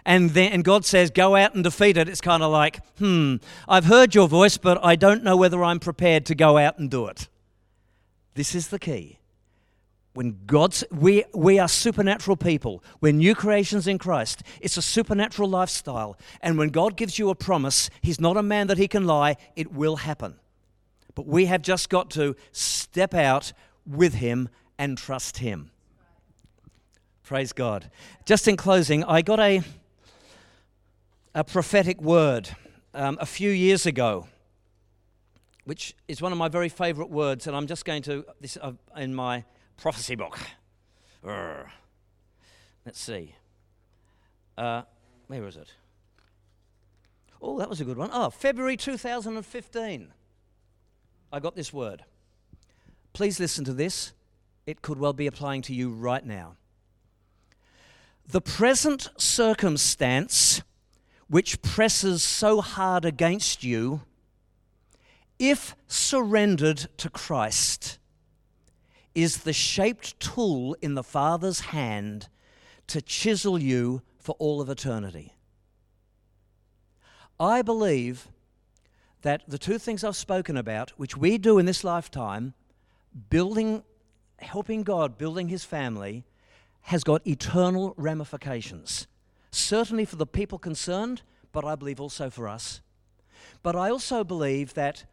[0.07, 3.35] and then and God says, go out and defeat it, it's kind of like, hmm,
[3.67, 6.89] I've heard your voice, but I don't know whether I'm prepared to go out and
[6.89, 7.27] do it.
[8.33, 9.19] This is the key.
[10.13, 12.83] When God's, we, we are supernatural people.
[13.01, 14.41] We're new creations in Christ.
[14.61, 16.17] It's a supernatural lifestyle.
[16.41, 19.35] And when God gives you a promise, He's not a man that He can lie,
[19.55, 20.39] it will happen.
[21.15, 23.51] But we have just got to step out
[23.85, 24.49] with Him
[24.79, 25.69] and trust Him.
[27.23, 27.91] Praise God.
[28.25, 29.61] Just in closing, I got a,
[31.33, 32.49] a prophetic word
[32.93, 34.27] um, a few years ago,
[35.65, 38.73] which is one of my very favorite words, and I'm just going to, this uh,
[38.95, 39.43] in my
[39.77, 40.39] prophecy book.
[41.23, 41.67] Urgh.
[42.85, 43.35] Let's see.
[44.57, 44.83] Uh,
[45.27, 45.73] where is it?
[47.41, 48.09] Oh, that was a good one.
[48.11, 50.13] Oh, February 2015.
[51.31, 52.03] I got this word.
[53.13, 54.13] Please listen to this.
[54.65, 56.55] It could well be applying to you right now.
[58.27, 60.61] The present circumstance
[61.29, 64.01] which presses so hard against you,
[65.39, 67.99] if surrendered to Christ,
[69.13, 72.29] is the shaped tool in the Father's hand
[72.87, 75.33] to chisel you for all of eternity.
[77.39, 78.29] I believe
[79.21, 82.53] that the two things I've spoken about, which we do in this lifetime,
[83.29, 83.83] building
[84.39, 86.23] helping God, building his family,
[86.81, 89.07] has got eternal ramifications.
[89.57, 92.79] Certainly for the people concerned, but I believe also for us.
[93.63, 95.03] But I also believe that,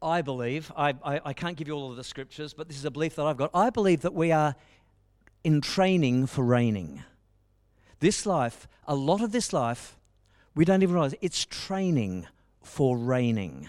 [0.00, 2.84] I believe, I, I, I can't give you all of the scriptures, but this is
[2.84, 3.50] a belief that I've got.
[3.52, 4.54] I believe that we are
[5.42, 7.02] in training for reigning.
[7.98, 9.96] This life, a lot of this life,
[10.54, 12.28] we don't even realize it's training
[12.62, 13.68] for reigning.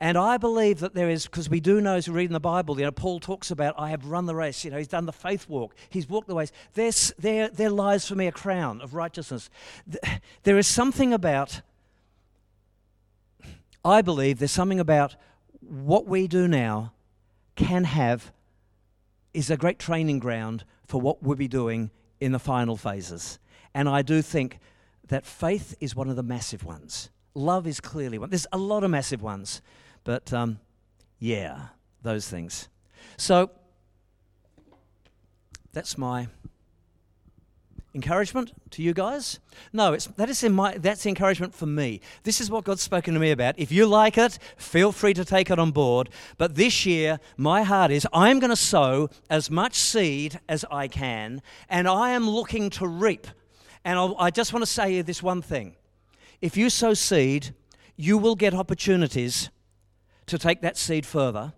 [0.00, 2.40] And I believe that there is, because we do know as we read in the
[2.40, 5.06] Bible, you know, Paul talks about, I have run the race, you know, he's done
[5.06, 6.52] the faith walk, he's walked the ways.
[6.74, 9.48] There's, there, there lies for me a crown of righteousness.
[10.42, 11.62] There is something about,
[13.84, 15.16] I believe, there's something about
[15.60, 16.92] what we do now
[17.56, 18.32] can have,
[19.32, 21.90] is a great training ground for what we'll be doing
[22.20, 23.38] in the final phases.
[23.74, 24.58] And I do think
[25.08, 27.10] that faith is one of the massive ones.
[27.34, 28.30] Love is clearly one.
[28.30, 29.62] There's a lot of massive ones.
[30.04, 30.60] But um,
[31.18, 31.68] yeah,
[32.02, 32.68] those things.
[33.16, 33.50] So
[35.72, 36.28] that's my
[37.94, 39.38] encouragement to you guys.
[39.72, 42.00] No, it's, that is in my, that's encouragement for me.
[42.24, 43.54] This is what God's spoken to me about.
[43.56, 46.10] If you like it, feel free to take it on board.
[46.36, 50.88] But this year, my heart is I'm going to sow as much seed as I
[50.88, 53.26] can, and I am looking to reap.
[53.84, 55.76] And I'll, I just want to say this one thing.
[56.40, 57.54] If you sow seed,
[57.96, 59.50] you will get opportunities
[60.26, 61.52] to take that seed further,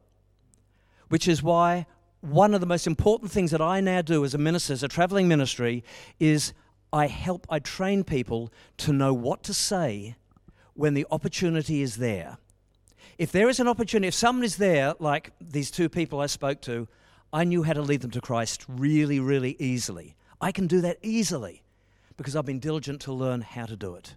[1.08, 1.86] which is why
[2.20, 4.88] one of the most important things that I now do as a minister, as a
[4.88, 5.84] traveling ministry,
[6.18, 6.52] is
[6.92, 10.16] I help, I train people to know what to say
[10.74, 12.38] when the opportunity is there.
[13.18, 16.60] If there is an opportunity, if someone is there, like these two people I spoke
[16.62, 16.88] to,
[17.32, 20.16] I knew how to lead them to Christ really, really easily.
[20.40, 21.62] I can do that easily
[22.16, 24.16] because I've been diligent to learn how to do it.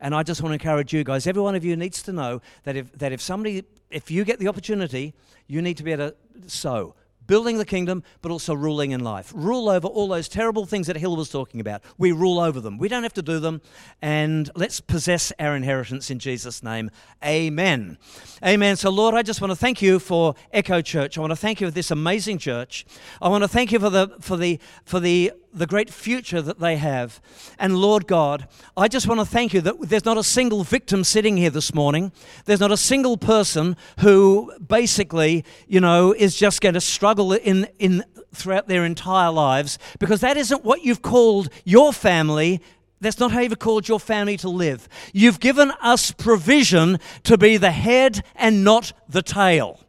[0.00, 1.26] And I just want to encourage you guys.
[1.26, 4.38] Every one of you needs to know that if, that if somebody, if you get
[4.38, 5.14] the opportunity,
[5.46, 6.16] you need to be able to
[6.48, 6.94] sow
[7.26, 9.32] building the kingdom, but also ruling in life.
[9.34, 11.82] Rule over all those terrible things that Hill was talking about.
[11.98, 12.78] We rule over them.
[12.78, 13.60] We don't have to do them.
[14.02, 16.90] And let's possess our inheritance in Jesus' name.
[17.24, 17.98] Amen.
[18.44, 18.76] Amen.
[18.76, 21.16] So, Lord, I just want to thank you for Echo Church.
[21.16, 22.84] I want to thank you for this amazing church.
[23.20, 26.58] I want to thank you for the for the for the the great future that
[26.58, 27.20] they have.
[27.58, 31.04] And Lord God, I just want to thank you that there's not a single victim
[31.04, 32.12] sitting here this morning.
[32.44, 37.68] There's not a single person who basically, you know, is just going to struggle in,
[37.78, 42.60] in throughout their entire lives because that isn't what you've called your family
[43.00, 44.88] that's not how you've called your family to live.
[45.12, 49.80] You've given us provision to be the head and not the tail.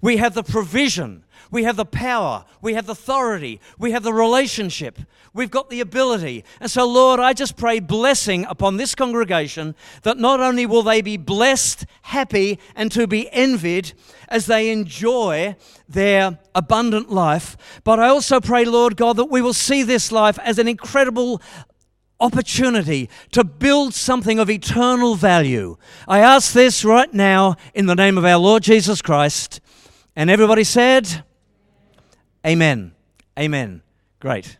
[0.00, 4.12] We have the provision we have the power, we have the authority, we have the
[4.12, 4.98] relationship,
[5.32, 6.44] we've got the ability.
[6.60, 11.02] And so, Lord, I just pray blessing upon this congregation that not only will they
[11.02, 13.92] be blessed, happy, and to be envied
[14.28, 15.56] as they enjoy
[15.88, 20.38] their abundant life, but I also pray, Lord God, that we will see this life
[20.40, 21.42] as an incredible
[22.20, 25.76] opportunity to build something of eternal value.
[26.08, 29.60] I ask this right now in the name of our Lord Jesus Christ.
[30.16, 31.24] And everybody said,
[32.46, 32.92] Amen.
[33.38, 33.82] Amen.
[34.20, 34.58] Great.